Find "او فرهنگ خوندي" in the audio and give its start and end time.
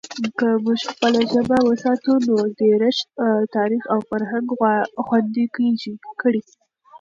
3.93-5.45